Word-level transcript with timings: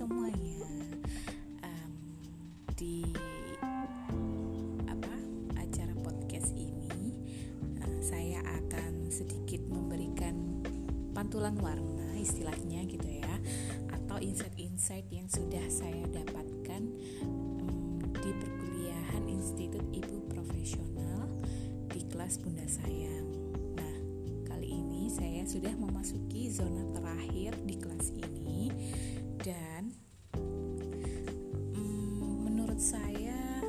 semuanya. 0.00 0.64
Um, 1.60 1.92
di 2.72 3.04
apa 4.88 5.12
acara 5.60 5.92
podcast 6.00 6.56
ini 6.56 7.20
uh, 7.84 8.00
saya 8.00 8.40
akan 8.40 9.12
sedikit 9.12 9.60
memberikan 9.68 10.64
pantulan 11.12 11.52
warna 11.60 12.16
istilahnya 12.16 12.88
gitu 12.88 13.20
ya 13.20 13.34
atau 13.92 14.16
insight-insight 14.16 15.04
yang 15.12 15.28
sudah 15.28 15.68
saya 15.68 16.08
dapatkan 16.08 16.80
um, 17.20 18.00
di 18.24 18.32
perkuliahan 18.40 19.28
Institut 19.28 19.84
Ibu 19.92 20.32
Profesional 20.32 21.28
di 21.92 22.08
kelas 22.08 22.40
Bunda 22.40 22.64
Sayang. 22.64 23.28
Nah, 23.76 23.96
sudah 25.50 25.74
memasuki 25.76 26.46
zona 26.46 26.86
terakhir 26.94 27.58
di 27.66 27.74
kelas 27.74 28.14
ini 28.14 28.70
dan 29.40 29.92
um, 31.76 32.48
menurut 32.48 32.80
saya 32.80 33.60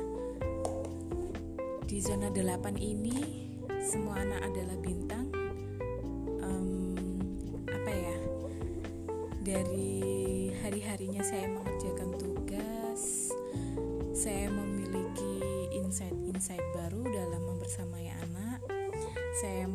di 1.88 2.00
zona 2.00 2.28
8 2.28 2.76
ini 2.80 3.50
semua 3.82 4.20
anak 4.20 4.40
adalah 4.52 4.76
bintang 4.80 5.32
dari 9.42 10.48
hari-harinya 10.62 11.20
saya 11.20 11.50
mengerjakan 11.50 12.14
tugas, 12.14 13.34
saya 14.14 14.48
memiliki 14.48 15.42
insight-insight 15.74 16.62
baru 16.72 17.02
dalam 17.04 17.42
membersamai 17.50 18.06
anak. 18.22 18.62
Saya 19.42 19.66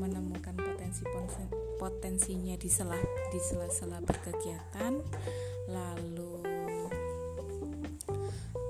potensinya 1.87 2.59
di 2.59 2.67
sela 2.67 2.99
di 3.31 3.39
sela-sela 3.39 4.03
berkegiatan, 4.03 4.99
lalu 5.71 6.43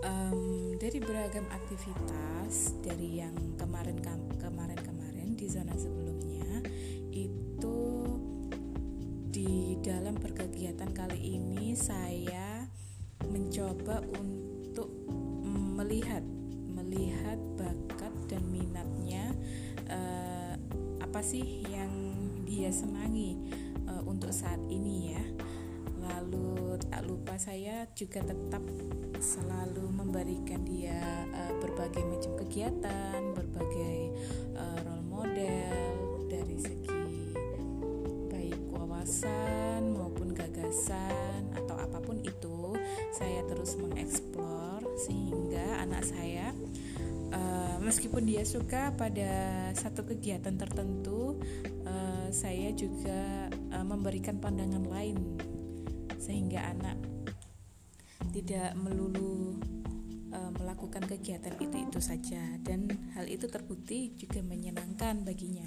um, 0.05 0.77
dari 0.77 1.01
beragam 1.01 1.49
aktivitas 1.49 2.77
dari 2.85 3.25
yang 3.25 3.33
kemarin 3.57 3.97
kemarin 4.37 4.77
kemarin 4.77 5.33
di 5.33 5.49
zona 5.49 5.73
sebelumnya 5.73 6.61
itu 7.09 7.77
di 9.33 9.81
dalam 9.81 10.13
perkegiatan 10.21 10.93
kali 10.93 11.41
ini 11.41 11.73
saya 11.73 12.69
mencoba 13.25 14.05
untuk 14.13 14.93
melihat 15.77 16.21
melihat 16.69 17.41
bakat 17.57 18.13
dan 18.29 18.45
minatnya 18.53 19.33
uh, 19.89 20.53
apa 21.01 21.19
sih 21.25 21.65
yang 21.65 22.26
dia 22.67 22.83
senangi 22.83 23.39
uh, 23.87 24.03
untuk 24.03 24.35
saat 24.35 24.59
ini 24.67 25.15
ya. 25.15 25.23
Lalu 26.03 26.75
tak 26.91 27.07
lupa 27.07 27.39
saya 27.39 27.87
juga 27.95 28.19
tetap 28.19 28.59
selalu 29.23 29.87
memberikan 29.87 30.67
dia 30.67 30.99
uh, 31.31 31.55
berbagai 31.63 32.03
macam 32.03 32.35
kegiatan 32.43 33.31
berbagai 33.31 34.11
uh, 34.59 34.83
role 34.83 35.07
model 35.07 35.75
dari 36.27 36.59
segi 36.59 37.07
wawasan 39.07 39.95
maupun 39.95 40.35
gagasan 40.35 41.47
atau 41.55 41.79
apa 41.79 42.03
pun 42.03 42.19
itu 42.19 42.75
saya 43.15 43.39
terus 43.47 43.79
mengeksplor 43.79 44.83
sehingga 44.99 45.79
anak 45.79 46.03
saya 46.03 46.51
meskipun 47.87 48.27
dia 48.27 48.43
suka 48.43 48.91
pada 48.99 49.71
satu 49.71 50.03
kegiatan 50.03 50.59
tertentu 50.59 51.39
uh, 51.87 52.27
saya 52.27 52.75
juga 52.75 53.47
uh, 53.71 53.85
memberikan 53.87 54.43
pandangan 54.43 54.83
lain 54.83 55.39
sehingga 56.19 56.67
anak 56.75 56.99
tidak 58.35 58.75
melulu 58.75 59.55
melakukan 60.77 61.07
kegiatan 61.07 61.55
itu-itu 61.57 61.99
saja. 62.03 62.41
Dan 62.61 62.91
hal 63.15 63.25
itu 63.25 63.49
terbukti 63.49 64.13
juga 64.13 64.43
menyenangkan 64.43 65.25
baginya. 65.25 65.65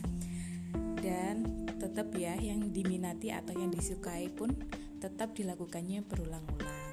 Dan 1.00 1.66
tetap 1.80 2.12
ya 2.12 2.36
yang 2.36 2.68
diminati 2.68 3.32
atau 3.32 3.56
yang 3.56 3.72
disukai 3.72 4.28
pun 4.28 4.52
tetap 5.00 5.32
dilakukannya 5.32 6.04
berulang-ulang. 6.04 6.84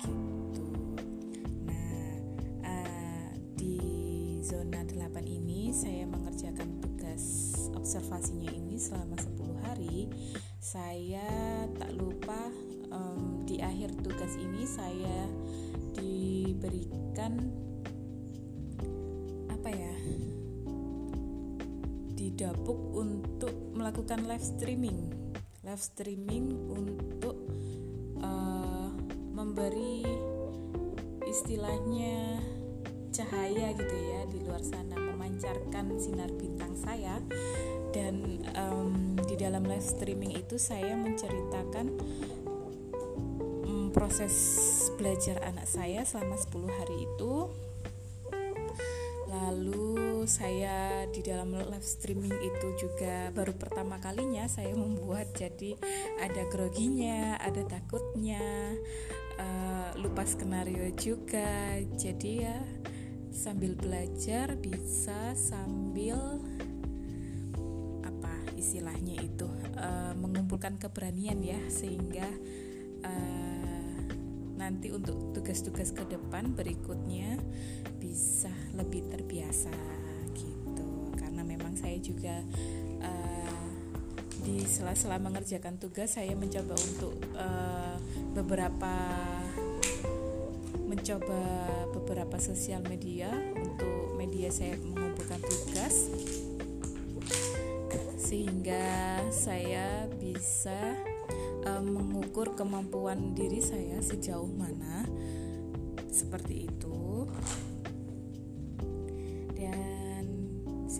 Gitu. 0.00 0.59
Mengerjakan 6.50 6.82
tugas 6.82 7.24
observasinya 7.78 8.50
ini 8.50 8.74
selama 8.74 9.14
10 9.14 9.66
hari. 9.66 10.10
Saya 10.58 11.30
tak 11.78 11.94
lupa 11.94 12.50
um, 12.90 13.46
di 13.46 13.62
akhir 13.62 13.94
tugas 14.02 14.34
ini 14.34 14.66
saya 14.66 15.30
diberikan 15.94 17.38
apa 19.46 19.70
ya? 19.70 19.94
didapuk 22.20 22.76
untuk 23.00 23.72
melakukan 23.72 24.28
live 24.28 24.44
streaming 24.44 25.08
live 25.64 25.80
streaming 25.80 26.52
untuk 26.68 27.32
uh, 28.20 28.92
memberi 29.32 30.04
istilahnya 31.24 32.36
cahaya 33.08 33.72
gitu 33.72 33.96
ya 33.96 34.20
di 34.28 34.38
luar 34.44 34.60
sana 34.60 34.99
memancarkan 35.40 35.96
sinar 35.96 36.28
bintang 36.36 36.76
saya. 36.76 37.16
Dan 37.96 38.44
um, 38.60 39.16
di 39.24 39.40
dalam 39.40 39.64
live 39.64 39.80
streaming 39.80 40.36
itu 40.36 40.60
saya 40.60 40.92
menceritakan 40.92 41.96
um, 43.64 43.88
proses 43.88 44.36
belajar 45.00 45.40
anak 45.40 45.64
saya 45.64 46.04
selama 46.04 46.36
10 46.36 46.68
hari 46.68 46.96
itu. 47.08 47.48
Lalu 49.32 50.28
saya 50.28 51.08
di 51.08 51.24
dalam 51.24 51.56
live 51.56 51.88
streaming 51.88 52.36
itu 52.36 52.76
juga 52.76 53.32
baru 53.32 53.56
pertama 53.56 53.96
kalinya 53.96 54.44
saya 54.44 54.76
membuat 54.76 55.32
jadi 55.32 55.72
ada 56.20 56.44
groginya 56.52 57.40
ada 57.40 57.64
takutnya 57.64 58.44
uh, 59.40 59.96
lupa 59.96 60.28
skenario 60.28 60.92
juga. 61.00 61.80
Jadi 61.96 62.44
ya 62.44 62.60
sambil 63.30 63.78
belajar 63.78 64.58
bisa 64.58 65.34
sambil 65.38 66.18
apa 68.02 68.34
istilahnya 68.58 69.22
itu 69.22 69.46
uh, 69.78 70.12
mengumpulkan 70.18 70.76
keberanian 70.76 71.40
ya 71.40 71.58
sehingga 71.70 72.26
uh, 73.06 73.60
nanti 74.60 74.92
untuk 74.92 75.32
tugas-tugas 75.32 75.96
ke 75.96 76.04
depan 76.04 76.52
berikutnya 76.52 77.40
bisa 77.96 78.52
lebih 78.76 79.08
terbiasa 79.08 79.72
gitu. 80.36 81.16
Karena 81.16 81.40
memang 81.40 81.80
saya 81.80 81.96
juga 81.96 82.44
uh, 83.00 83.68
di 84.44 84.68
sela-sela 84.68 85.16
mengerjakan 85.16 85.80
tugas 85.80 86.20
saya 86.20 86.36
mencoba 86.36 86.76
untuk 86.76 87.14
uh, 87.40 87.96
beberapa 88.36 88.92
mencoba 90.84 91.40
beberapa 91.96 92.19
sosial 92.40 92.80
media 92.88 93.28
untuk 93.54 94.16
media 94.16 94.48
saya 94.48 94.80
mengumpulkan 94.80 95.38
tugas. 95.44 96.08
Sehingga 98.16 99.20
saya 99.28 100.08
bisa 100.16 100.96
uh, 101.68 101.82
mengukur 101.84 102.56
kemampuan 102.56 103.36
diri 103.36 103.60
saya 103.60 104.00
sejauh 104.00 104.48
mana. 104.48 105.04
Seperti 106.10 106.66
itu. 106.66 106.90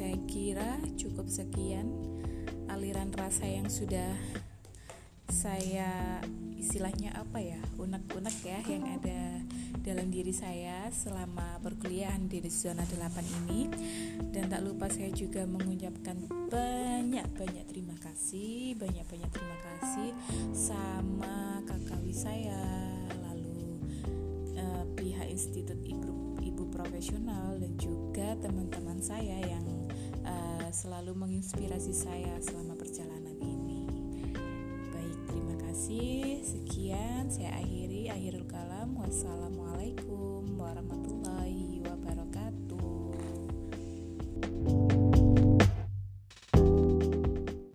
Saya 0.01 0.17
kira 0.25 0.81
cukup 0.97 1.29
sekian 1.29 1.93
aliran 2.73 3.13
rasa 3.13 3.45
yang 3.45 3.69
sudah 3.69 4.17
saya 5.29 6.23
istilahnya 6.57 7.13
apa 7.21 7.37
ya 7.37 7.61
unek-unek 7.77 8.33
ya 8.41 8.65
yang 8.65 8.87
ada 8.97 9.45
dalam 9.91 10.07
diri 10.07 10.31
saya 10.31 10.87
selama 10.95 11.59
perkuliahan 11.67 12.31
di 12.31 12.39
zona 12.47 12.87
8 12.87 13.43
ini 13.43 13.67
dan 14.31 14.47
tak 14.47 14.63
lupa 14.63 14.87
saya 14.87 15.11
juga 15.11 15.43
mengucapkan 15.51 16.31
banyak-banyak 16.47 17.67
terima 17.67 17.99
kasih 17.99 18.79
banyak-banyak 18.79 19.31
terima 19.35 19.59
kasih 19.67 20.15
sama 20.55 21.59
kakak 21.67 22.07
saya 22.15 22.63
lalu 23.27 23.83
uh, 24.55 24.87
pihak 24.95 25.27
Institut 25.27 25.83
Ibu 25.83 26.39
Ibu 26.39 26.71
Profesional 26.71 27.59
dan 27.59 27.75
juga 27.75 28.39
teman-teman 28.39 29.03
saya 29.03 29.43
yang 29.43 29.67
selalu 30.71 31.19
menginspirasi 31.19 31.91
saya 31.91 32.39
selama 32.39 32.79
perjalanan 32.79 33.35
ini. 33.43 33.91
Baik, 34.95 35.19
terima 35.27 35.57
kasih. 35.67 36.47
Sekian 36.47 37.27
saya 37.27 37.59
akhiri 37.59 37.90
akhirul 38.09 38.49
kalam. 38.49 38.97
Wassalamualaikum 38.97 40.57
warahmatullahi 40.57 41.20